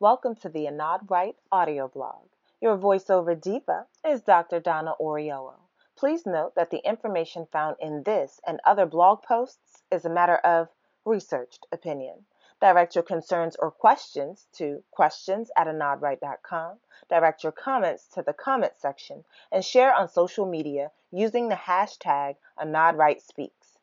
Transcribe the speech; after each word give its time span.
Welcome 0.00 0.34
to 0.36 0.48
the 0.48 0.64
Anad 0.64 1.10
Wright 1.10 1.36
audio 1.52 1.86
blog. 1.86 2.24
Your 2.58 2.78
voiceover 2.78 3.38
diva 3.38 3.84
is 4.02 4.22
Dr. 4.22 4.58
Donna 4.58 4.94
Oriolo. 4.98 5.56
Please 5.94 6.24
note 6.24 6.54
that 6.54 6.70
the 6.70 6.80
information 6.88 7.46
found 7.52 7.76
in 7.80 8.02
this 8.04 8.40
and 8.46 8.60
other 8.64 8.86
blog 8.86 9.22
posts 9.22 9.82
is 9.90 10.06
a 10.06 10.08
matter 10.08 10.36
of 10.36 10.68
researched 11.04 11.66
opinion. 11.70 12.24
Direct 12.62 12.94
your 12.94 13.04
concerns 13.04 13.56
or 13.56 13.70
questions 13.70 14.46
to 14.54 14.82
questions 14.90 15.50
at 15.54 15.66
anadwright.com. 15.66 16.78
Direct 17.10 17.42
your 17.42 17.52
comments 17.52 18.06
to 18.14 18.22
the 18.22 18.32
comment 18.32 18.72
section 18.78 19.22
and 19.52 19.62
share 19.62 19.94
on 19.94 20.08
social 20.08 20.46
media 20.46 20.92
using 21.10 21.50
the 21.50 21.56
hashtag 21.56 22.36
AnadWrightSpeaks. 22.58 23.76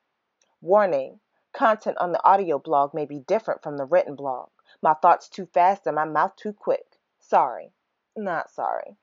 Warning 0.62 1.20
content 1.54 2.00
on 2.00 2.12
the 2.12 2.24
audio 2.26 2.58
blog 2.58 2.96
may 2.96 3.06
be 3.06 3.20
different 3.20 3.62
from 3.62 3.78
the 3.78 3.86
written 3.86 4.16
blog. 4.16 4.50
My 4.82 4.94
thoughts 4.94 5.30
too 5.30 5.46
fast 5.46 5.88
and 5.88 5.96
my 5.96 6.06
mouth 6.06 6.36
too 6.36 6.54
quick. 6.54 6.86
Sorry. 7.20 7.72
Not 8.16 8.50
sorry. 8.50 8.98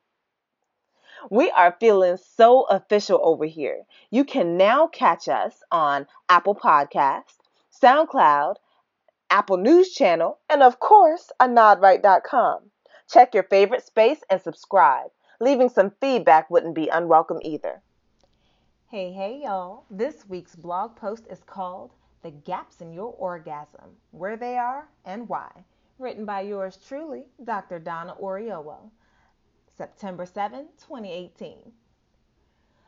We 1.29 1.49
are 1.51 1.77
feeling 1.79 2.17
so 2.17 2.63
official 2.63 3.19
over 3.23 3.45
here. 3.45 3.83
You 4.09 4.25
can 4.25 4.57
now 4.57 4.87
catch 4.87 5.27
us 5.27 5.63
on 5.71 6.07
Apple 6.27 6.55
Podcast, 6.55 7.37
SoundCloud, 7.81 8.57
Apple 9.29 9.57
News 9.57 9.91
Channel, 9.91 10.37
and 10.49 10.61
of 10.61 10.79
course, 10.79 11.31
anadwright.com. 11.39 12.71
Check 13.09 13.33
your 13.33 13.43
favorite 13.43 13.85
space 13.85 14.21
and 14.29 14.41
subscribe. 14.41 15.11
Leaving 15.39 15.69
some 15.69 15.91
feedback 16.01 16.49
wouldn't 16.49 16.75
be 16.75 16.89
unwelcome 16.89 17.39
either. 17.41 17.81
Hey, 18.89 19.11
hey, 19.11 19.41
y'all. 19.43 19.85
This 19.89 20.27
week's 20.27 20.55
blog 20.55 20.95
post 20.95 21.25
is 21.29 21.43
called 21.43 21.91
The 22.25 22.31
Gaps 22.31 22.81
in 22.81 22.91
Your 22.91 23.13
Orgasm 23.19 23.97
Where 24.09 24.35
They 24.35 24.57
Are 24.57 24.87
and 25.05 25.29
Why. 25.29 25.63
Written 25.99 26.25
by 26.25 26.41
yours 26.41 26.75
truly, 26.75 27.27
Dr. 27.43 27.77
Donna 27.77 28.15
Oriolo. 28.19 28.89
September 29.77 30.25
7, 30.25 30.69
2018. 30.79 31.71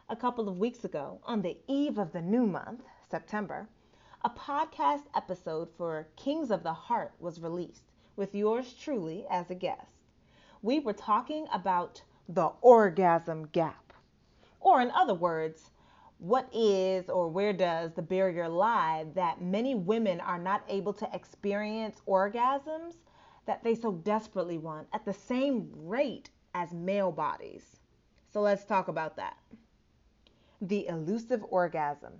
A 0.09 0.15
couple 0.15 0.49
of 0.49 0.57
weeks 0.57 0.83
ago, 0.83 1.19
on 1.23 1.43
the 1.43 1.55
eve 1.67 1.99
of 1.99 2.13
the 2.13 2.21
new 2.23 2.47
month, 2.47 2.81
September, 3.07 3.69
a 4.23 4.29
podcast 4.31 5.03
episode 5.13 5.69
for 5.77 6.07
Kings 6.15 6.49
of 6.49 6.63
the 6.63 6.73
Heart 6.73 7.13
was 7.19 7.39
released 7.39 7.91
with 8.15 8.33
yours 8.33 8.73
truly 8.73 9.27
as 9.29 9.51
a 9.51 9.55
guest. 9.55 9.91
We 10.63 10.79
were 10.79 10.93
talking 10.93 11.45
about 11.53 12.01
the 12.27 12.53
orgasm 12.61 13.49
gap, 13.51 13.93
or 14.59 14.81
in 14.81 14.89
other 14.89 15.13
words, 15.13 15.69
what 16.19 16.49
is 16.53 17.09
or 17.09 17.27
where 17.27 17.53
does 17.53 17.93
the 17.93 18.01
barrier 18.01 18.49
lie 18.49 19.05
that 19.13 19.41
many 19.41 19.75
women 19.75 20.19
are 20.19 20.39
not 20.39 20.63
able 20.67 20.93
to 20.93 21.09
experience 21.13 22.01
orgasms 22.07 22.95
that 23.45 23.63
they 23.63 23.75
so 23.75 23.91
desperately 23.91 24.57
want 24.57 24.87
at 24.93 25.05
the 25.05 25.13
same 25.13 25.69
rate 25.75 26.29
as 26.53 26.73
male 26.73 27.11
bodies? 27.11 27.77
So 28.33 28.41
let's 28.41 28.65
talk 28.65 28.87
about 28.87 29.15
that. 29.17 29.37
The 30.61 30.87
elusive 30.87 31.43
orgasm. 31.49 32.13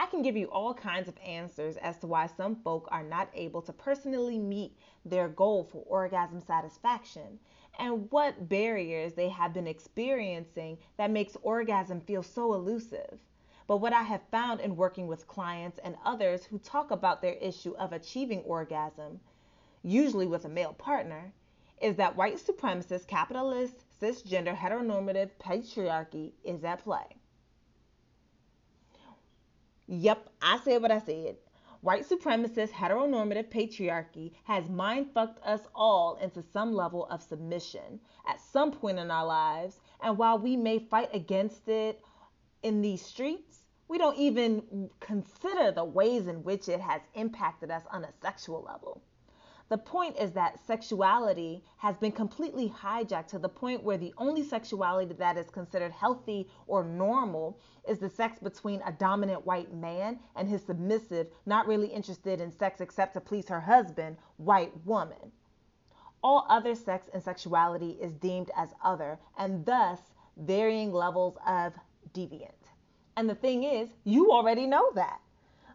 I 0.00 0.06
can 0.06 0.22
give 0.22 0.36
you 0.36 0.46
all 0.46 0.74
kinds 0.74 1.08
of 1.08 1.14
answers 1.24 1.76
as 1.76 1.98
to 1.98 2.06
why 2.06 2.26
some 2.26 2.56
folk 2.56 2.88
are 2.90 3.04
not 3.04 3.28
able 3.34 3.62
to 3.62 3.72
personally 3.72 4.38
meet 4.38 4.76
their 5.04 5.28
goal 5.28 5.64
for 5.64 5.84
orgasm 5.86 6.40
satisfaction 6.40 7.38
and 7.78 8.10
what 8.10 8.48
barriers 8.48 9.14
they 9.14 9.28
have 9.28 9.52
been 9.52 9.66
experiencing 9.66 10.78
that 10.96 11.10
makes 11.10 11.36
orgasm 11.42 12.00
feel 12.00 12.22
so 12.22 12.54
elusive. 12.54 13.18
But 13.66 13.78
what 13.78 13.92
I 13.92 14.02
have 14.02 14.22
found 14.30 14.60
in 14.60 14.76
working 14.76 15.06
with 15.06 15.26
clients 15.26 15.78
and 15.82 15.96
others 16.04 16.44
who 16.44 16.58
talk 16.58 16.90
about 16.90 17.22
their 17.22 17.34
issue 17.34 17.74
of 17.76 17.92
achieving 17.92 18.40
orgasm, 18.40 19.20
usually 19.82 20.26
with 20.26 20.44
a 20.44 20.48
male 20.48 20.74
partner, 20.74 21.32
is 21.80 21.96
that 21.96 22.16
white 22.16 22.36
supremacist, 22.36 23.06
capitalist, 23.06 23.84
cisgender, 24.00 24.56
heteronormative 24.56 25.30
patriarchy 25.40 26.32
is 26.44 26.62
at 26.64 26.84
play. 26.84 27.16
Yep, 29.86 30.30
I 30.40 30.58
said 30.60 30.82
what 30.82 30.90
I 30.90 30.98
said. 31.00 31.36
White 31.84 32.08
supremacist 32.08 32.70
heteronormative 32.70 33.50
patriarchy 33.50 34.32
has 34.44 34.70
mind 34.70 35.12
fucked 35.12 35.38
us 35.44 35.66
all 35.74 36.14
into 36.16 36.40
some 36.42 36.72
level 36.72 37.04
of 37.08 37.22
submission 37.22 38.00
at 38.24 38.40
some 38.40 38.72
point 38.72 38.98
in 38.98 39.10
our 39.10 39.26
lives, 39.26 39.78
and 40.00 40.16
while 40.16 40.38
we 40.38 40.56
may 40.56 40.78
fight 40.78 41.10
against 41.12 41.68
it 41.68 42.02
in 42.62 42.80
these 42.80 43.04
streets, 43.04 43.66
we 43.86 43.98
don't 43.98 44.16
even 44.16 44.88
consider 44.98 45.72
the 45.72 45.84
ways 45.84 46.26
in 46.26 46.42
which 46.42 46.70
it 46.70 46.80
has 46.80 47.02
impacted 47.12 47.70
us 47.70 47.82
on 47.90 48.04
a 48.04 48.12
sexual 48.22 48.62
level. 48.62 49.02
The 49.70 49.78
point 49.78 50.18
is 50.18 50.32
that 50.32 50.64
sexuality 50.66 51.64
has 51.78 51.96
been 51.96 52.12
completely 52.12 52.68
hijacked 52.68 53.28
to 53.28 53.38
the 53.38 53.48
point 53.48 53.82
where 53.82 53.96
the 53.96 54.12
only 54.18 54.42
sexuality 54.42 55.14
that 55.14 55.38
is 55.38 55.48
considered 55.48 55.90
healthy 55.90 56.50
or 56.66 56.84
normal 56.84 57.58
is 57.88 57.98
the 57.98 58.10
sex 58.10 58.38
between 58.38 58.82
a 58.82 58.92
dominant 58.92 59.46
white 59.46 59.72
man 59.72 60.20
and 60.36 60.50
his 60.50 60.62
submissive, 60.62 61.28
not 61.46 61.66
really 61.66 61.88
interested 61.88 62.42
in 62.42 62.52
sex 62.52 62.82
except 62.82 63.14
to 63.14 63.22
please 63.22 63.48
her 63.48 63.60
husband, 63.60 64.18
white 64.36 64.72
woman. 64.84 65.32
All 66.22 66.46
other 66.50 66.74
sex 66.74 67.08
and 67.14 67.22
sexuality 67.22 67.92
is 67.92 68.12
deemed 68.12 68.50
as 68.56 68.74
other 68.84 69.18
and 69.38 69.64
thus 69.64 69.98
varying 70.36 70.92
levels 70.92 71.38
of 71.46 71.72
deviant. 72.12 72.68
And 73.16 73.30
the 73.30 73.34
thing 73.34 73.64
is, 73.64 73.88
you 74.04 74.30
already 74.30 74.66
know 74.66 74.90
that. 74.94 75.20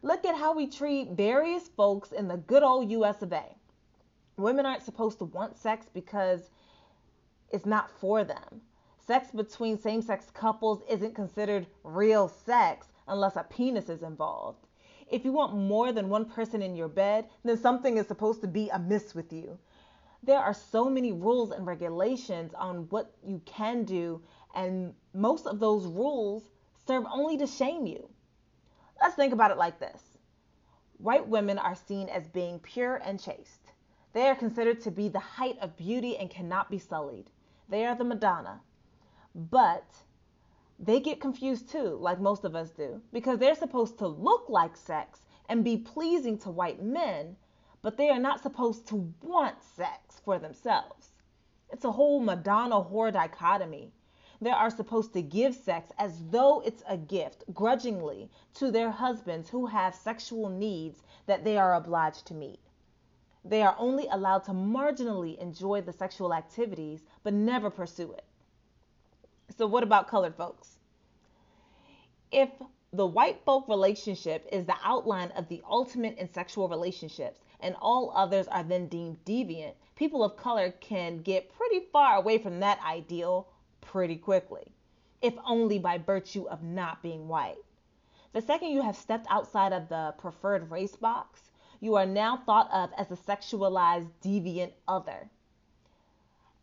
Look 0.04 0.26
at 0.26 0.36
how 0.36 0.54
we 0.54 0.68
treat 0.68 1.10
various 1.10 1.68
folks 1.70 2.12
in 2.12 2.28
the 2.28 2.38
good 2.38 2.62
old 2.64 2.92
US 2.92 3.24
of 3.24 3.34
A 3.34 3.59
women 4.40 4.66
aren't 4.66 4.84
supposed 4.84 5.20
to 5.20 5.26
want 5.26 5.56
sex 5.56 5.88
because 5.94 6.50
it's 7.52 7.66
not 7.66 7.92
for 8.00 8.24
them. 8.24 8.62
Sex 9.06 9.32
between 9.32 9.78
same 9.78 10.02
sex 10.02 10.32
couples 10.34 10.82
isn't 10.90 11.16
considered 11.16 11.68
real 11.84 12.28
sex 12.28 12.88
unless 13.08 13.36
a 13.36 13.44
penis 13.44 13.90
is 13.90 14.04
involved. 14.04 14.68
If 15.10 15.26
you 15.26 15.32
want 15.32 15.58
more 15.58 15.92
than 15.92 16.10
one 16.10 16.26
person 16.26 16.62
in 16.62 16.76
your 16.76 16.88
bed, 16.88 17.28
then 17.44 17.58
something 17.58 17.98
is 17.98 18.08
supposed 18.08 18.42
to 18.42 18.48
be 18.48 18.70
amiss 18.70 19.16
with 19.16 19.34
you. 19.34 19.58
There 20.22 20.40
are 20.40 20.54
so 20.54 20.90
many 20.90 21.12
rules 21.12 21.52
and 21.52 21.66
regulations 21.66 22.54
on 22.54 22.88
what 22.90 23.12
you 23.26 23.42
can 23.46 23.84
do, 23.84 24.22
and 24.54 24.94
most 25.14 25.48
of 25.48 25.60
those 25.60 25.88
rules 25.88 26.44
serve 26.86 27.06
only 27.12 27.38
to 27.38 27.48
shame 27.48 27.88
you. 27.88 28.10
Let's 29.02 29.16
think 29.16 29.34
about 29.34 29.52
it 29.52 29.58
like 29.58 29.80
this 29.80 30.04
white 31.00 31.28
women 31.28 31.58
are 31.58 31.76
seen 31.76 32.10
as 32.10 32.28
being 32.28 32.60
pure 32.60 32.98
and 32.98 33.20
chaste. 33.20 33.59
They 34.12 34.28
are 34.28 34.36
considered 34.36 34.82
to 34.82 34.92
be 34.92 35.08
the 35.08 35.20
height 35.20 35.60
of 35.60 35.78
beauty 35.78 36.18
and 36.18 36.30
cannot 36.30 36.72
be 36.72 36.80
sullied. 36.80 37.30
They 37.68 37.86
are 37.86 37.96
the 37.96 38.04
Madonna. 38.04 38.62
But 39.36 40.04
they 40.80 41.00
get 41.00 41.22
confused 41.22 41.70
too, 41.70 41.98
like 42.02 42.20
most 42.20 42.44
of 42.44 42.56
us 42.56 42.72
do, 42.72 43.02
because 43.14 43.38
they're 43.38 43.54
supposed 43.54 44.00
to 44.00 44.08
look 44.08 44.50
like 44.50 44.76
sex 44.76 45.26
and 45.48 45.64
be 45.64 45.78
pleasing 45.78 46.38
to 46.40 46.50
white 46.50 46.82
men, 46.82 47.38
but 47.82 47.98
they 47.98 48.10
are 48.10 48.20
not 48.20 48.42
supposed 48.42 48.88
to 48.88 49.14
want 49.22 49.62
sex 49.62 50.20
for 50.20 50.40
themselves. 50.40 51.12
It's 51.70 51.86
a 51.86 51.92
whole 51.92 52.20
Madonna 52.20 52.82
whore 52.84 53.14
dichotomy. 53.14 53.92
They 54.42 54.52
are 54.52 54.70
supposed 54.70 55.14
to 55.14 55.22
give 55.22 55.54
sex 55.54 55.92
as 56.00 56.30
though 56.30 56.62
it's 56.62 56.82
a 56.88 56.98
gift, 56.98 57.44
grudgingly, 57.54 58.32
to 58.56 58.72
their 58.72 58.90
husbands 58.90 59.50
who 59.50 59.68
have 59.68 59.94
sexual 59.94 60.50
needs 60.50 61.04
that 61.26 61.44
they 61.44 61.58
are 61.58 61.76
obliged 61.76 62.26
to 62.28 62.34
meet. 62.34 62.60
They 63.46 63.62
are 63.64 63.76
only 63.80 64.08
allowed 64.08 64.44
to 64.46 64.52
marginally 64.52 65.38
enjoy 65.38 65.82
the 65.82 65.94
sexual 65.94 66.34
activities, 66.34 67.06
but 67.24 67.34
never 67.34 67.70
pursue 67.70 68.12
it. 68.12 68.26
So, 69.56 69.66
what 69.66 69.84
about 69.84 70.08
colored 70.08 70.36
folks? 70.36 70.80
If 72.32 72.50
the 72.92 73.08
white 73.08 73.44
folk 73.46 73.68
relationship 73.68 74.48
is 74.52 74.66
the 74.66 74.78
outline 74.84 75.32
of 75.32 75.48
the 75.48 75.62
ultimate 75.70 76.18
in 76.18 76.32
sexual 76.32 76.68
relationships, 76.68 77.40
and 77.60 77.76
all 77.82 78.12
others 78.16 78.48
are 78.48 78.64
then 78.64 78.88
deemed 78.88 79.24
deviant, 79.26 79.76
people 79.96 80.24
of 80.24 80.36
color 80.36 80.72
can 80.72 81.22
get 81.22 81.50
pretty 81.50 81.82
far 81.92 82.16
away 82.16 82.38
from 82.38 82.60
that 82.60 82.80
ideal 82.84 83.48
pretty 83.82 84.16
quickly, 84.16 84.72
if 85.22 85.34
only 85.46 85.80
by 85.80 85.98
virtue 85.98 86.48
of 86.48 86.64
not 86.64 87.02
being 87.02 87.28
white. 87.28 87.58
The 88.34 88.42
second 88.42 88.70
you 88.70 88.82
have 88.82 88.96
stepped 88.96 89.28
outside 89.30 89.74
of 89.74 89.90
the 89.90 90.14
preferred 90.18 90.70
race 90.70 90.96
box, 90.96 91.52
you 91.80 91.96
are 91.96 92.06
now 92.06 92.38
thought 92.38 92.70
of 92.72 92.92
as 92.98 93.12
a 93.12 93.16
sexualized, 93.16 94.10
deviant 94.22 94.74
other. 94.88 95.30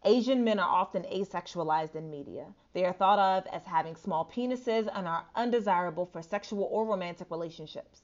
Asian 0.04 0.44
men 0.44 0.58
are 0.58 0.68
often 0.68 1.02
asexualized 1.04 1.96
in 1.96 2.10
media. 2.10 2.46
They 2.74 2.84
are 2.84 2.92
thought 2.92 3.18
of 3.18 3.46
as 3.52 3.64
having 3.64 3.96
small 3.96 4.24
penises 4.24 4.88
and 4.94 5.08
are 5.08 5.26
undesirable 5.34 6.06
for 6.06 6.22
sexual 6.22 6.68
or 6.70 6.84
romantic 6.84 7.30
relationships. 7.30 8.02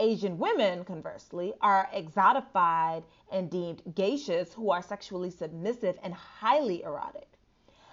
Asian 0.00 0.38
women, 0.38 0.84
conversely, 0.84 1.52
are 1.60 1.88
exotified 1.94 3.04
and 3.30 3.50
deemed 3.50 3.82
geishas 3.94 4.52
who 4.52 4.70
are 4.70 4.82
sexually 4.82 5.30
submissive 5.30 5.98
and 6.02 6.14
highly 6.14 6.82
erotic. 6.82 7.37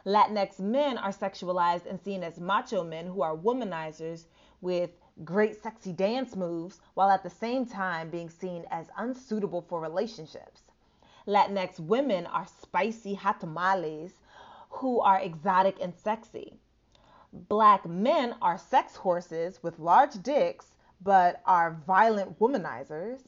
Latinx 0.06 0.60
men 0.60 1.00
are 1.00 1.10
sexualized 1.10 1.88
and 1.88 2.00
seen 2.00 2.24
as 2.24 2.40
macho 2.40 2.84
men 2.84 3.08
who 3.08 3.24
are 3.24 3.36
womanizers 3.36 4.26
with 4.62 4.92
great 5.24 5.62
sexy 5.62 5.92
dance 5.92 6.36
moves 6.36 6.80
while 6.94 7.10
at 7.10 7.24
the 7.24 7.30
same 7.30 7.66
time 7.66 8.12
being 8.12 8.30
seen 8.30 8.66
as 8.70 8.92
unsuitable 8.98 9.62
for 9.62 9.80
relationships. 9.80 10.62
Latinx 11.26 11.80
women 11.80 12.28
are 12.28 12.46
spicy 12.46 13.16
hot 13.16 13.40
tamales 13.40 14.14
who 14.70 15.00
are 15.00 15.20
exotic 15.20 15.78
and 15.82 15.96
sexy. 15.96 16.60
Black 17.34 17.86
men 17.86 18.36
are 18.44 18.60
sex 18.60 18.96
horses 18.96 19.64
with 19.64 19.80
large 19.80 20.22
dicks 20.22 20.76
but 21.02 21.42
are 21.46 21.82
violent 21.88 22.40
womanizers. 22.40 23.22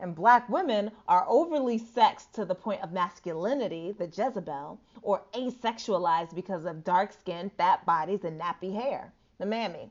And 0.00 0.14
black 0.14 0.48
women 0.48 0.90
are 1.06 1.24
overly 1.28 1.78
sexed 1.78 2.34
to 2.34 2.44
the 2.44 2.54
point 2.54 2.82
of 2.82 2.92
masculinity, 2.92 3.92
the 3.92 4.06
Jezebel, 4.06 4.78
or 5.02 5.22
asexualized 5.32 6.34
because 6.34 6.64
of 6.64 6.84
dark 6.84 7.12
skin, 7.12 7.50
fat 7.50 7.86
bodies, 7.86 8.24
and 8.24 8.40
nappy 8.40 8.74
hair, 8.74 9.12
the 9.38 9.46
mammy. 9.46 9.90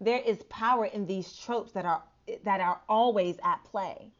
There 0.00 0.18
is 0.18 0.42
power 0.44 0.86
in 0.86 1.06
these 1.06 1.36
tropes 1.36 1.72
that 1.72 1.84
are 1.84 2.02
that 2.42 2.60
are 2.60 2.80
always 2.88 3.38
at 3.42 3.62
play. 3.64 4.10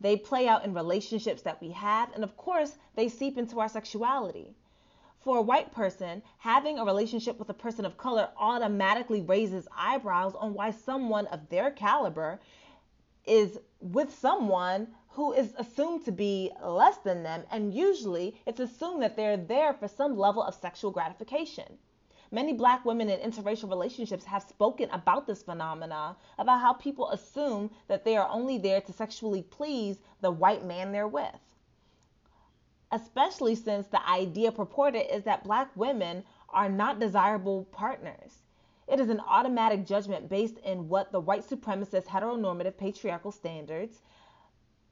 They 0.00 0.16
play 0.16 0.46
out 0.46 0.64
in 0.64 0.74
relationships 0.74 1.42
that 1.42 1.60
we 1.60 1.70
have, 1.70 2.12
and 2.12 2.22
of 2.22 2.36
course, 2.36 2.78
they 2.94 3.08
seep 3.08 3.38
into 3.38 3.60
our 3.60 3.68
sexuality. 3.68 4.54
For 5.20 5.38
a 5.38 5.42
white 5.42 5.72
person, 5.72 6.22
having 6.38 6.78
a 6.78 6.84
relationship 6.84 7.38
with 7.38 7.48
a 7.48 7.54
person 7.54 7.84
of 7.84 7.96
color 7.96 8.30
automatically 8.36 9.22
raises 9.22 9.66
eyebrows 9.76 10.34
on 10.34 10.54
why 10.54 10.70
someone 10.70 11.26
of 11.26 11.48
their 11.48 11.70
caliber 11.70 12.38
is 13.26 13.58
with 13.80 14.14
someone 14.14 14.88
who 15.08 15.32
is 15.32 15.54
assumed 15.56 16.04
to 16.04 16.12
be 16.12 16.52
less 16.62 16.98
than 16.98 17.22
them, 17.22 17.44
and 17.50 17.72
usually 17.72 18.36
it's 18.46 18.60
assumed 18.60 19.02
that 19.02 19.16
they're 19.16 19.36
there 19.36 19.72
for 19.72 19.88
some 19.88 20.16
level 20.16 20.42
of 20.42 20.54
sexual 20.54 20.90
gratification. 20.90 21.78
Many 22.30 22.52
black 22.52 22.84
women 22.84 23.08
in 23.08 23.30
interracial 23.30 23.70
relationships 23.70 24.24
have 24.24 24.42
spoken 24.42 24.90
about 24.90 25.26
this 25.26 25.42
phenomena, 25.42 26.16
about 26.38 26.60
how 26.60 26.72
people 26.72 27.10
assume 27.10 27.70
that 27.88 28.04
they 28.04 28.16
are 28.16 28.28
only 28.28 28.58
there 28.58 28.80
to 28.80 28.92
sexually 28.92 29.42
please 29.42 29.98
the 30.20 30.30
white 30.30 30.64
man 30.64 30.92
they're 30.92 31.08
with. 31.08 31.54
Especially 32.92 33.54
since 33.54 33.86
the 33.86 34.08
idea 34.08 34.52
purported 34.52 35.12
is 35.14 35.24
that 35.24 35.44
black 35.44 35.70
women 35.76 36.24
are 36.50 36.68
not 36.68 36.98
desirable 36.98 37.64
partners. 37.72 38.42
It 38.88 39.00
is 39.00 39.08
an 39.08 39.20
automatic 39.20 39.84
judgment 39.84 40.28
based 40.28 40.58
in 40.58 40.88
what 40.88 41.10
the 41.10 41.20
white 41.20 41.48
supremacist 41.48 42.06
heteronormative 42.06 42.76
patriarchal 42.76 43.32
standards 43.32 44.02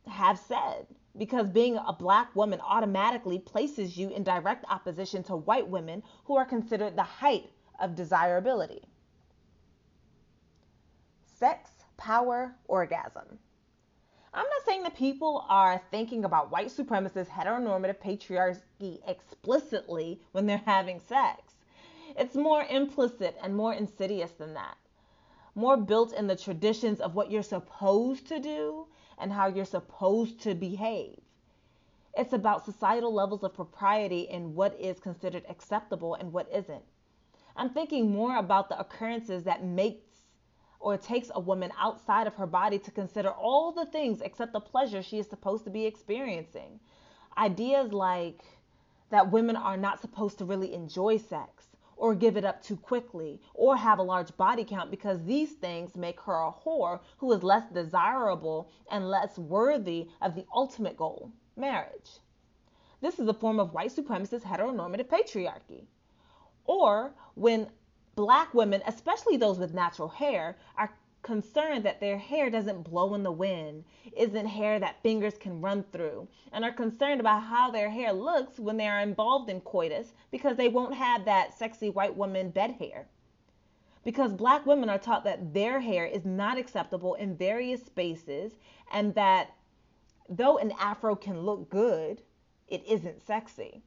have 0.08 0.38
said. 0.38 0.86
Because 1.16 1.48
being 1.48 1.76
a 1.76 1.92
black 1.92 2.34
woman 2.34 2.60
automatically 2.60 3.38
places 3.38 3.96
you 3.96 4.08
in 4.10 4.24
direct 4.24 4.64
opposition 4.68 5.22
to 5.24 5.36
white 5.36 5.68
women 5.68 6.02
who 6.24 6.36
are 6.36 6.44
considered 6.44 6.96
the 6.96 7.04
height 7.04 7.50
of 7.80 7.94
desirability. 7.94 8.82
Sex, 11.38 11.70
power, 11.96 12.56
orgasm. 12.66 13.38
I'm 14.32 14.44
not 14.44 14.64
saying 14.66 14.82
that 14.82 14.96
people 14.96 15.44
are 15.48 15.80
thinking 15.92 16.24
about 16.24 16.50
white 16.50 16.66
supremacist 16.66 17.28
heteronormative 17.28 17.98
patriarchy 17.98 18.98
explicitly 19.06 20.20
when 20.32 20.46
they're 20.46 20.62
having 20.66 20.98
sex. 20.98 21.53
It's 22.16 22.36
more 22.36 22.62
implicit 22.62 23.36
and 23.42 23.56
more 23.56 23.74
insidious 23.74 24.32
than 24.32 24.54
that. 24.54 24.76
More 25.54 25.76
built 25.76 26.12
in 26.12 26.26
the 26.26 26.36
traditions 26.36 27.00
of 27.00 27.14
what 27.14 27.30
you're 27.30 27.42
supposed 27.42 28.28
to 28.28 28.38
do 28.38 28.86
and 29.18 29.32
how 29.32 29.46
you're 29.46 29.64
supposed 29.64 30.40
to 30.42 30.54
behave. 30.54 31.20
It's 32.16 32.32
about 32.32 32.64
societal 32.64 33.12
levels 33.12 33.42
of 33.42 33.54
propriety 33.54 34.22
in 34.22 34.54
what 34.54 34.78
is 34.80 35.00
considered 35.00 35.44
acceptable 35.48 36.14
and 36.14 36.32
what 36.32 36.48
isn't. 36.52 36.84
I'm 37.56 37.70
thinking 37.70 38.12
more 38.12 38.36
about 38.36 38.68
the 38.68 38.78
occurrences 38.78 39.44
that 39.44 39.64
makes 39.64 40.04
or 40.78 40.96
takes 40.96 41.30
a 41.34 41.40
woman 41.40 41.72
outside 41.78 42.26
of 42.26 42.34
her 42.34 42.46
body 42.46 42.78
to 42.78 42.90
consider 42.90 43.30
all 43.30 43.72
the 43.72 43.86
things 43.86 44.20
except 44.20 44.52
the 44.52 44.60
pleasure 44.60 45.02
she 45.02 45.18
is 45.18 45.26
supposed 45.26 45.64
to 45.64 45.70
be 45.70 45.86
experiencing. 45.86 46.78
Ideas 47.38 47.92
like 47.92 48.44
that 49.10 49.32
women 49.32 49.56
are 49.56 49.76
not 49.76 50.00
supposed 50.00 50.38
to 50.38 50.44
really 50.44 50.74
enjoy 50.74 51.16
sex, 51.16 51.73
or 52.04 52.14
give 52.14 52.36
it 52.36 52.44
up 52.44 52.62
too 52.62 52.76
quickly 52.76 53.40
or 53.54 53.78
have 53.78 53.98
a 53.98 54.02
large 54.02 54.36
body 54.36 54.62
count 54.62 54.90
because 54.90 55.24
these 55.24 55.52
things 55.52 55.96
make 55.96 56.20
her 56.20 56.34
a 56.34 56.52
whore 56.52 57.00
who 57.16 57.32
is 57.32 57.42
less 57.42 57.64
desirable 57.72 58.70
and 58.90 59.08
less 59.08 59.38
worthy 59.38 60.06
of 60.20 60.34
the 60.34 60.44
ultimate 60.54 60.98
goal 60.98 61.32
marriage. 61.56 62.10
This 63.00 63.18
is 63.18 63.26
a 63.26 63.32
form 63.32 63.58
of 63.58 63.72
white 63.72 63.90
supremacist 63.90 64.42
heteronormative 64.42 65.06
patriarchy. 65.06 65.86
Or 66.66 67.14
when 67.36 67.68
black 68.16 68.52
women, 68.52 68.82
especially 68.86 69.38
those 69.38 69.58
with 69.58 69.72
natural 69.72 70.08
hair, 70.08 70.58
are 70.76 70.92
concerned 71.24 71.84
that 71.84 71.98
their 71.98 72.18
hair 72.18 72.50
doesn't 72.50 72.84
blow 72.84 73.14
in 73.14 73.24
the 73.24 73.32
wind, 73.32 73.82
isn't 74.16 74.46
hair 74.46 74.78
that 74.78 75.02
fingers 75.02 75.36
can 75.36 75.60
run 75.60 75.82
through, 75.90 76.28
and 76.52 76.64
are 76.64 76.72
concerned 76.72 77.18
about 77.18 77.42
how 77.42 77.70
their 77.70 77.90
hair 77.90 78.12
looks 78.12 78.60
when 78.60 78.76
they 78.76 78.86
are 78.86 79.00
involved 79.00 79.50
in 79.50 79.60
coitus 79.62 80.12
because 80.30 80.56
they 80.56 80.68
won't 80.68 80.94
have 80.94 81.24
that 81.24 81.58
sexy 81.58 81.90
white 81.90 82.14
woman 82.14 82.50
bed 82.50 82.76
hair. 82.78 83.08
Because 84.04 84.32
black 84.34 84.66
women 84.66 84.90
are 84.90 84.98
taught 84.98 85.24
that 85.24 85.54
their 85.54 85.80
hair 85.80 86.04
is 86.04 86.26
not 86.26 86.58
acceptable 86.58 87.14
in 87.14 87.36
various 87.36 87.82
spaces 87.84 88.52
and 88.92 89.14
that 89.14 89.50
though 90.28 90.58
an 90.58 90.72
afro 90.78 91.16
can 91.16 91.40
look 91.40 91.70
good, 91.70 92.20
it 92.68 92.84
isn't 92.86 93.26
sexy. 93.26 93.82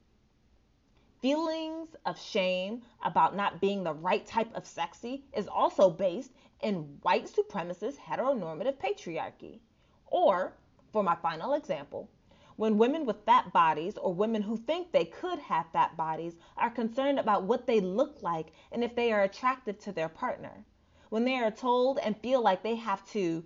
Feelings 1.21 1.95
of 2.05 2.19
shame 2.19 2.81
about 3.03 3.35
not 3.35 3.59
being 3.59 3.83
the 3.83 3.93
right 3.93 4.25
type 4.25 4.49
of 4.55 4.65
sexy 4.67 5.23
is 5.35 5.47
also 5.47 5.89
based 5.89 6.31
in 6.61 6.99
white 7.01 7.25
supremacist 7.25 7.97
heteronormative 7.97 8.77
patriarchy. 8.77 9.59
Or, 10.07 10.53
for 10.91 11.03
my 11.03 11.15
final 11.15 11.53
example, 11.53 12.09
when 12.55 12.77
women 12.79 13.05
with 13.05 13.23
fat 13.25 13.53
bodies 13.53 13.97
or 13.97 14.13
women 14.13 14.41
who 14.41 14.57
think 14.57 14.91
they 14.91 15.05
could 15.05 15.37
have 15.39 15.67
fat 15.71 15.95
bodies 15.95 16.35
are 16.57 16.71
concerned 16.71 17.19
about 17.19 17.43
what 17.43 17.67
they 17.67 17.79
look 17.79 18.23
like 18.23 18.47
and 18.71 18.83
if 18.83 18.95
they 18.95 19.11
are 19.11 19.23
attractive 19.23 19.77
to 19.79 19.91
their 19.91 20.09
partner. 20.09 20.65
When 21.09 21.23
they 21.23 21.35
are 21.35 21.51
told 21.51 21.99
and 21.99 22.17
feel 22.17 22.41
like 22.41 22.63
they 22.63 22.75
have 22.75 23.07
to 23.11 23.43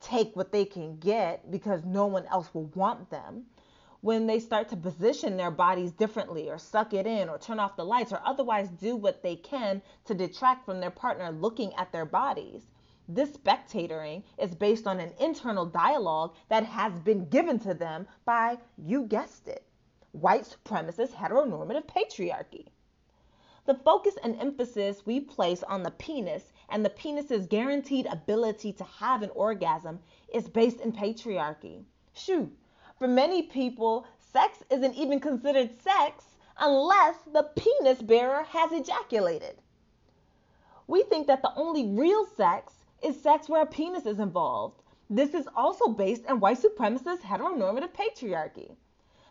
take 0.00 0.34
what 0.36 0.52
they 0.52 0.64
can 0.64 0.96
get 0.98 1.50
because 1.50 1.84
no 1.84 2.06
one 2.06 2.26
else 2.26 2.54
will 2.54 2.70
want 2.74 3.10
them. 3.10 3.46
When 4.02 4.26
they 4.26 4.40
start 4.40 4.68
to 4.70 4.76
position 4.76 5.36
their 5.36 5.52
bodies 5.52 5.92
differently 5.92 6.50
or 6.50 6.58
suck 6.58 6.92
it 6.92 7.06
in 7.06 7.28
or 7.28 7.38
turn 7.38 7.60
off 7.60 7.76
the 7.76 7.84
lights 7.84 8.12
or 8.12 8.20
otherwise 8.24 8.68
do 8.68 8.96
what 8.96 9.22
they 9.22 9.36
can 9.36 9.80
to 10.06 10.12
detract 10.12 10.64
from 10.64 10.80
their 10.80 10.90
partner 10.90 11.30
looking 11.30 11.72
at 11.74 11.92
their 11.92 12.04
bodies. 12.04 12.66
This 13.08 13.30
spectatoring 13.30 14.24
is 14.38 14.56
based 14.56 14.88
on 14.88 14.98
an 14.98 15.12
internal 15.20 15.66
dialogue 15.66 16.34
that 16.48 16.64
has 16.64 16.98
been 16.98 17.28
given 17.28 17.60
to 17.60 17.74
them 17.74 18.08
by, 18.24 18.58
you 18.76 19.04
guessed 19.04 19.46
it, 19.46 19.64
white 20.10 20.44
supremacist 20.44 21.12
heteronormative 21.12 21.86
patriarchy. 21.86 22.66
The 23.66 23.74
focus 23.74 24.16
and 24.24 24.34
emphasis 24.40 25.06
we 25.06 25.20
place 25.20 25.62
on 25.62 25.84
the 25.84 25.92
penis 25.92 26.52
and 26.68 26.84
the 26.84 26.90
penis's 26.90 27.46
guaranteed 27.46 28.06
ability 28.06 28.72
to 28.72 28.84
have 28.84 29.22
an 29.22 29.30
orgasm 29.30 30.00
is 30.34 30.48
based 30.48 30.80
in 30.80 30.90
patriarchy. 30.90 31.84
Shoo, 32.14 32.50
for 33.02 33.08
many 33.08 33.42
people, 33.42 34.06
sex 34.32 34.62
isn't 34.70 34.94
even 34.94 35.18
considered 35.18 35.70
sex 35.82 36.36
unless 36.60 37.16
the 37.32 37.50
penis 37.56 38.00
bearer 38.00 38.44
has 38.44 38.70
ejaculated. 38.70 39.56
We 40.86 41.02
think 41.02 41.26
that 41.26 41.42
the 41.42 41.52
only 41.56 41.84
real 41.98 42.24
sex 42.24 42.74
is 43.02 43.20
sex 43.20 43.48
where 43.48 43.62
a 43.62 43.66
penis 43.66 44.06
is 44.06 44.20
involved. 44.20 44.84
This 45.10 45.34
is 45.34 45.48
also 45.56 45.88
based 45.88 46.26
in 46.26 46.38
white 46.38 46.58
supremacist 46.62 47.22
heteronormative 47.22 47.90
patriarchy. 47.92 48.76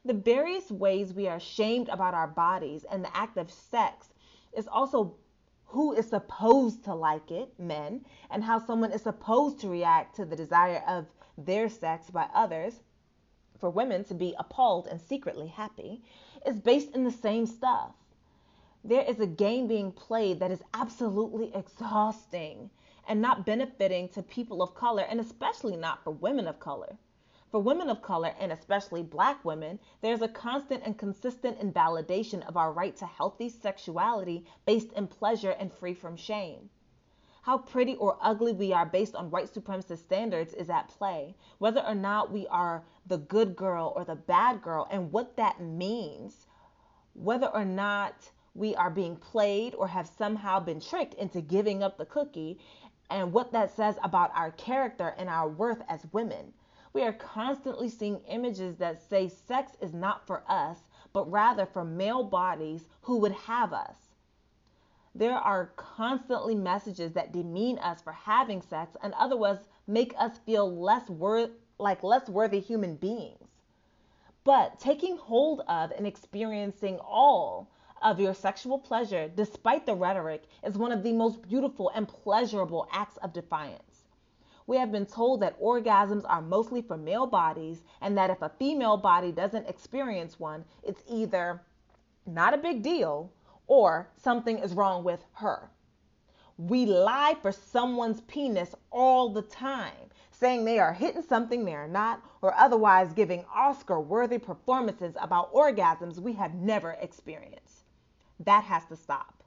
The 0.03 0.15
various 0.15 0.69
ways 0.69 1.13
we 1.13 1.29
are 1.29 1.39
shamed 1.39 1.87
about 1.87 2.13
our 2.13 2.27
bodies 2.27 2.85
and 2.91 3.05
the 3.05 3.15
act 3.15 3.37
of 3.37 3.49
sex 3.49 4.09
is 4.51 4.67
also 4.67 5.15
who 5.63 5.93
is 5.93 6.09
supposed 6.09 6.83
to 6.83 6.93
like 6.93 7.31
it, 7.31 7.57
men, 7.57 8.03
and 8.31 8.43
how 8.43 8.59
someone 8.59 8.91
is 8.91 9.03
supposed 9.03 9.61
to 9.61 9.69
react 9.69 10.17
to 10.17 10.25
the 10.25 10.35
desire 10.35 10.83
of 10.89 11.05
their 11.37 11.69
sex 11.69 12.09
by 12.09 12.27
others, 12.33 12.81
for 13.61 13.69
women 13.69 14.03
to 14.03 14.13
be 14.13 14.35
appalled 14.37 14.87
and 14.87 14.99
secretly 14.99 15.47
happy 15.47 16.01
is 16.45 16.59
based 16.59 16.91
in 16.95 17.05
the 17.05 17.11
same 17.11 17.45
stuff. 17.45 17.93
There 18.83 19.03
is 19.03 19.19
a 19.19 19.27
game 19.27 19.67
being 19.67 19.91
played 19.91 20.39
that 20.39 20.49
is 20.49 20.63
absolutely 20.73 21.53
exhausting 21.55 22.71
and 23.07 23.21
not 23.21 23.45
benefiting 23.45 24.09
to 24.09 24.23
people 24.23 24.63
of 24.63 24.73
color, 24.73 25.03
and 25.03 25.19
especially 25.19 25.77
not 25.77 26.03
for 26.03 26.11
women 26.11 26.47
of 26.47 26.59
color. 26.59 26.97
For 27.51 27.59
women 27.59 27.89
of 27.89 28.01
color, 28.01 28.33
and 28.39 28.51
especially 28.51 29.03
black 29.03 29.45
women, 29.45 29.79
there's 30.01 30.21
a 30.21 30.27
constant 30.27 30.83
and 30.83 30.97
consistent 30.97 31.59
invalidation 31.59 32.41
of 32.43 32.57
our 32.57 32.71
right 32.71 32.95
to 32.97 33.05
healthy 33.05 33.49
sexuality 33.49 34.45
based 34.65 34.91
in 34.93 35.07
pleasure 35.07 35.51
and 35.51 35.71
free 35.71 35.93
from 35.93 36.15
shame. 36.15 36.69
How 37.43 37.57
pretty 37.57 37.95
or 37.95 38.17
ugly 38.21 38.53
we 38.53 38.71
are 38.71 38.85
based 38.85 39.15
on 39.15 39.31
white 39.31 39.51
supremacist 39.51 39.97
standards 39.97 40.53
is 40.53 40.69
at 40.69 40.89
play. 40.89 41.35
Whether 41.57 41.81
or 41.81 41.95
not 41.95 42.31
we 42.31 42.45
are 42.47 42.83
the 43.07 43.17
good 43.17 43.55
girl 43.55 43.93
or 43.95 44.05
the 44.05 44.15
bad 44.15 44.61
girl, 44.61 44.87
and 44.91 45.11
what 45.11 45.35
that 45.37 45.59
means. 45.59 46.45
Whether 47.13 47.47
or 47.47 47.65
not 47.65 48.29
we 48.53 48.75
are 48.75 48.91
being 48.91 49.15
played 49.15 49.73
or 49.73 49.87
have 49.87 50.07
somehow 50.07 50.59
been 50.59 50.79
tricked 50.79 51.15
into 51.15 51.41
giving 51.41 51.81
up 51.81 51.97
the 51.97 52.05
cookie, 52.05 52.59
and 53.09 53.33
what 53.33 53.51
that 53.53 53.71
says 53.71 53.97
about 54.03 54.31
our 54.35 54.51
character 54.51 55.15
and 55.17 55.27
our 55.27 55.49
worth 55.49 55.81
as 55.89 56.05
women. 56.13 56.53
We 56.93 57.03
are 57.03 57.13
constantly 57.13 57.89
seeing 57.89 58.21
images 58.27 58.75
that 58.77 59.01
say 59.01 59.29
sex 59.29 59.71
is 59.81 59.93
not 59.93 60.27
for 60.27 60.43
us, 60.47 60.77
but 61.11 61.31
rather 61.31 61.65
for 61.65 61.83
male 61.83 62.23
bodies 62.23 62.87
who 63.01 63.17
would 63.17 63.33
have 63.33 63.73
us. 63.73 64.00
There 65.13 65.37
are 65.37 65.73
constantly 65.75 66.55
messages 66.55 67.11
that 67.13 67.33
demean 67.33 67.77
us 67.79 68.01
for 68.01 68.13
having 68.13 68.61
sex 68.61 68.95
and 69.03 69.13
otherwise 69.15 69.67
make 69.85 70.13
us 70.17 70.37
feel 70.37 70.73
less 70.73 71.09
wor- 71.09 71.49
like 71.77 72.01
less 72.01 72.29
worthy 72.29 72.61
human 72.61 72.95
beings. 72.95 73.49
But 74.45 74.79
taking 74.79 75.17
hold 75.17 75.61
of 75.67 75.91
and 75.91 76.07
experiencing 76.07 76.97
all 76.99 77.67
of 78.01 78.19
your 78.19 78.33
sexual 78.33 78.79
pleasure, 78.79 79.27
despite 79.27 79.85
the 79.85 79.95
rhetoric, 79.95 80.45
is 80.63 80.77
one 80.77 80.93
of 80.93 81.03
the 81.03 81.13
most 81.13 81.41
beautiful 81.41 81.91
and 81.93 82.07
pleasurable 82.07 82.87
acts 82.91 83.17
of 83.17 83.33
defiance. 83.33 84.05
We 84.65 84.77
have 84.77 84.91
been 84.91 85.05
told 85.05 85.41
that 85.41 85.59
orgasms 85.59 86.23
are 86.27 86.41
mostly 86.41 86.81
for 86.81 86.95
male 86.95 87.27
bodies, 87.27 87.83
and 87.99 88.17
that 88.17 88.29
if 88.29 88.41
a 88.41 88.49
female 88.49 88.95
body 88.95 89.33
doesn't 89.33 89.67
experience 89.67 90.39
one, 90.39 90.63
it's 90.83 91.03
either 91.07 91.61
not 92.25 92.53
a 92.53 92.57
big 92.57 92.81
deal 92.81 93.29
or 93.71 94.05
something 94.17 94.57
is 94.57 94.73
wrong 94.73 95.01
with 95.01 95.23
her. 95.31 95.69
We 96.57 96.85
lie 96.85 97.37
for 97.41 97.53
someone's 97.53 98.19
penis 98.19 98.75
all 98.91 99.29
the 99.29 99.43
time, 99.43 100.09
saying 100.29 100.65
they 100.65 100.77
are 100.77 100.91
hitting 100.91 101.21
something 101.21 101.63
they 101.63 101.73
are 101.73 101.87
not, 101.87 102.21
or 102.41 102.53
otherwise 102.53 103.13
giving 103.13 103.45
Oscar 103.55 104.01
worthy 104.01 104.39
performances 104.39 105.15
about 105.21 105.53
orgasms 105.53 106.19
we 106.19 106.33
have 106.33 106.53
never 106.53 106.97
experienced. 106.99 107.85
That 108.41 108.65
has 108.65 108.83
to 108.87 108.97
stop. 108.97 109.41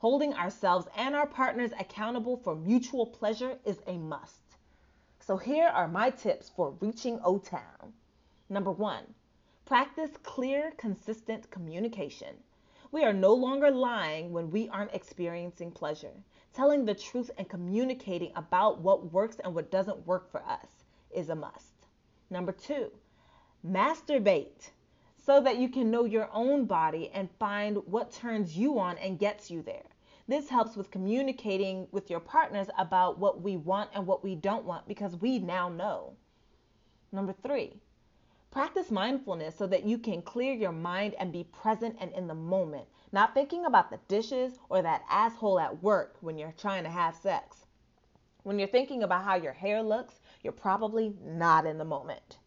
Holding 0.00 0.34
ourselves 0.34 0.88
and 0.96 1.14
our 1.14 1.28
partners 1.28 1.70
accountable 1.78 2.36
for 2.36 2.56
mutual 2.56 3.06
pleasure 3.06 3.60
is 3.64 3.78
a 3.86 3.96
must. 3.96 4.56
So 5.20 5.36
here 5.36 5.68
are 5.68 5.86
my 5.86 6.10
tips 6.10 6.50
for 6.56 6.74
reaching 6.80 7.20
O 7.22 7.38
Town. 7.38 7.92
Number 8.48 8.72
one, 8.72 9.04
practice 9.66 10.10
clear, 10.24 10.72
consistent 10.78 11.48
communication. 11.52 12.34
We 12.90 13.04
are 13.04 13.12
no 13.12 13.34
longer 13.34 13.70
lying 13.70 14.32
when 14.32 14.50
we 14.50 14.68
aren't 14.70 14.94
experiencing 14.94 15.72
pleasure. 15.72 16.14
Telling 16.54 16.86
the 16.86 16.94
truth 16.94 17.30
and 17.36 17.46
communicating 17.46 18.32
about 18.34 18.80
what 18.80 19.12
works 19.12 19.38
and 19.44 19.54
what 19.54 19.70
doesn't 19.70 20.06
work 20.06 20.30
for 20.30 20.42
us 20.42 20.84
is 21.10 21.28
a 21.28 21.34
must. 21.34 21.86
Number 22.30 22.52
two, 22.52 22.90
masturbate 23.66 24.70
so 25.16 25.40
that 25.42 25.58
you 25.58 25.68
can 25.68 25.90
know 25.90 26.04
your 26.04 26.30
own 26.32 26.64
body 26.64 27.10
and 27.12 27.30
find 27.38 27.76
what 27.84 28.10
turns 28.10 28.56
you 28.56 28.78
on 28.78 28.96
and 28.96 29.18
gets 29.18 29.50
you 29.50 29.60
there. 29.60 29.84
This 30.26 30.48
helps 30.48 30.74
with 30.74 30.90
communicating 30.90 31.88
with 31.90 32.08
your 32.08 32.20
partners 32.20 32.68
about 32.78 33.18
what 33.18 33.42
we 33.42 33.58
want 33.58 33.90
and 33.94 34.06
what 34.06 34.24
we 34.24 34.34
don't 34.34 34.64
want 34.64 34.88
because 34.88 35.14
we 35.16 35.38
now 35.38 35.68
know. 35.68 36.16
Number 37.12 37.34
three, 37.42 37.80
practice 38.50 38.90
mindfulness 38.90 39.56
so 39.56 39.66
that 39.66 39.84
you 39.84 39.98
can 39.98 40.22
clear 40.22 40.54
your 40.54 40.72
mind 40.72 41.14
and 41.18 41.32
be 41.32 41.44
present 41.44 41.96
and 42.00 42.12
in 42.12 42.26
the 42.26 42.34
moment, 42.34 42.86
not 43.12 43.34
thinking 43.34 43.64
about 43.66 43.90
the 43.90 44.00
dishes 44.08 44.58
or 44.68 44.82
that 44.82 45.04
asshole 45.10 45.60
at 45.60 45.82
work 45.82 46.16
when 46.20 46.38
you're 46.38 46.54
trying 46.58 46.84
to 46.84 46.90
have 46.90 47.14
sex. 47.14 47.66
When 48.44 48.58
you're 48.58 48.68
thinking 48.68 49.02
about 49.02 49.24
how 49.24 49.34
your 49.34 49.52
hair 49.52 49.82
looks, 49.82 50.20
you're 50.42 50.52
probably 50.52 51.14
not 51.22 51.66
in 51.66 51.78
the 51.78 51.84
moment. 51.84 52.38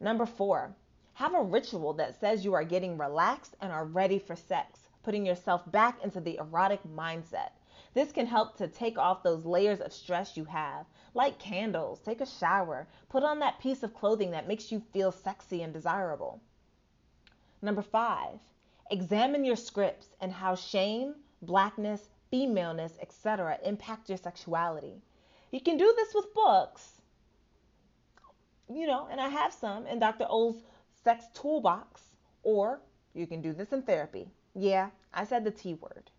Number 0.00 0.26
four, 0.26 0.74
have 1.14 1.34
a 1.34 1.42
ritual 1.42 1.92
that 1.94 2.18
says 2.18 2.44
you 2.44 2.54
are 2.54 2.64
getting 2.64 2.98
relaxed 2.98 3.56
and 3.60 3.70
are 3.70 3.84
ready 3.84 4.18
for 4.18 4.34
sex, 4.34 4.88
putting 5.04 5.24
yourself 5.24 5.70
back 5.70 6.02
into 6.02 6.20
the 6.20 6.36
erotic 6.38 6.80
mindset. 6.84 7.50
This 7.94 8.10
can 8.10 8.26
help 8.26 8.56
to 8.56 8.66
take 8.66 8.98
off 8.98 9.22
those 9.22 9.44
layers 9.44 9.80
of 9.80 9.92
stress 9.92 10.36
you 10.36 10.44
have. 10.44 10.86
Light 11.14 11.38
candles, 11.38 12.00
take 12.00 12.20
a 12.20 12.26
shower, 12.26 12.88
put 13.08 13.22
on 13.22 13.38
that 13.38 13.60
piece 13.60 13.84
of 13.84 13.94
clothing 13.94 14.32
that 14.32 14.48
makes 14.48 14.72
you 14.72 14.82
feel 14.92 15.12
sexy 15.12 15.62
and 15.62 15.72
desirable. 15.72 16.40
Number 17.62 17.82
five, 17.82 18.40
examine 18.90 19.44
your 19.44 19.56
scripts 19.56 20.08
and 20.20 20.32
how 20.32 20.56
shame, 20.56 21.14
blackness, 21.40 22.10
femaleness, 22.32 22.98
etc. 23.00 23.58
impact 23.64 24.08
your 24.08 24.18
sexuality. 24.18 25.00
You 25.52 25.60
can 25.60 25.76
do 25.76 25.94
this 25.96 26.12
with 26.14 26.34
books, 26.34 27.00
you 28.68 28.88
know, 28.88 29.06
and 29.08 29.20
I 29.20 29.28
have 29.28 29.52
some 29.52 29.86
in 29.86 30.00
Dr. 30.00 30.26
O's 30.28 30.62
sex 31.04 31.26
toolbox, 31.32 32.02
or 32.42 32.80
you 33.14 33.28
can 33.28 33.40
do 33.40 33.52
this 33.52 33.72
in 33.72 33.82
therapy. 33.82 34.28
Yeah, 34.56 34.90
I 35.12 35.24
said 35.24 35.44
the 35.44 35.52
T 35.52 35.74
word. 35.74 36.10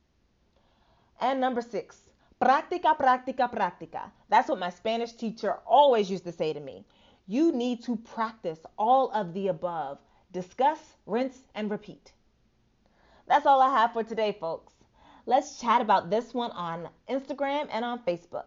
And 1.19 1.39
number 1.39 1.62
six, 1.62 2.10
practica, 2.41 2.98
practica, 2.98 3.51
practica. 3.51 4.12
That's 4.29 4.50
what 4.50 4.60
my 4.60 4.69
Spanish 4.69 5.13
teacher 5.13 5.60
always 5.65 6.10
used 6.10 6.25
to 6.25 6.31
say 6.31 6.53
to 6.53 6.60
me. 6.60 6.86
You 7.27 7.51
need 7.51 7.84
to 7.86 7.95
practice 7.95 8.60
all 8.77 9.10
of 9.12 9.34
the 9.34 9.48
above. 9.48 10.00
Discuss, 10.31 10.79
rinse, 11.05 11.39
and 11.55 11.72
repeat. 11.72 12.12
That's 13.27 13.45
all 13.45 13.62
I 13.62 13.69
have 13.69 13.93
for 13.93 14.03
today, 14.03 14.38
folks. 14.39 14.74
Let's 15.25 15.60
chat 15.60 15.81
about 15.81 16.12
this 16.12 16.34
one 16.34 16.51
on 16.51 16.89
Instagram 17.10 17.67
and 17.72 17.84
on 17.84 18.00
Facebook. 18.03 18.45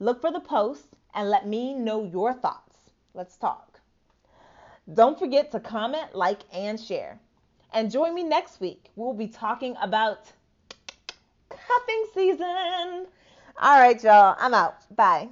Look 0.00 0.20
for 0.20 0.32
the 0.32 0.40
post 0.40 0.86
and 1.14 1.30
let 1.30 1.46
me 1.46 1.74
know 1.74 2.04
your 2.04 2.32
thoughts. 2.32 2.90
Let's 3.14 3.36
talk. 3.36 3.80
Don't 4.92 5.18
forget 5.18 5.52
to 5.52 5.60
comment, 5.60 6.14
like, 6.14 6.40
and 6.52 6.80
share. 6.80 7.20
And 7.72 7.90
join 7.92 8.14
me 8.14 8.24
next 8.24 8.60
week. 8.60 8.90
We'll 8.96 9.14
be 9.14 9.28
talking 9.28 9.76
about 9.80 10.32
cuffing 11.70 12.06
season. 12.14 13.06
All 13.60 13.78
right, 13.78 14.02
y'all. 14.02 14.36
I'm 14.38 14.54
out. 14.54 14.76
Bye. 14.96 15.28